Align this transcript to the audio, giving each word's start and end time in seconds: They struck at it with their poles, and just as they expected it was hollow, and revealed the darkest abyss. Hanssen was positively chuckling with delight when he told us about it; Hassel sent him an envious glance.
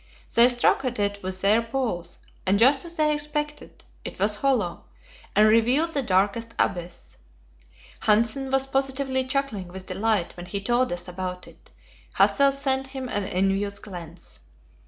They 0.33 0.49
struck 0.49 0.83
at 0.83 0.97
it 0.97 1.21
with 1.21 1.41
their 1.41 1.61
poles, 1.61 2.17
and 2.43 2.57
just 2.57 2.83
as 2.85 2.95
they 2.95 3.13
expected 3.13 3.83
it 4.03 4.17
was 4.17 4.37
hollow, 4.37 4.85
and 5.35 5.47
revealed 5.47 5.93
the 5.93 6.01
darkest 6.01 6.55
abyss. 6.57 7.17
Hanssen 7.99 8.49
was 8.49 8.65
positively 8.65 9.23
chuckling 9.23 9.67
with 9.67 9.85
delight 9.85 10.35
when 10.35 10.47
he 10.47 10.59
told 10.59 10.91
us 10.91 11.07
about 11.07 11.47
it; 11.47 11.69
Hassel 12.15 12.51
sent 12.51 12.87
him 12.87 13.09
an 13.09 13.25
envious 13.25 13.77
glance. 13.77 14.39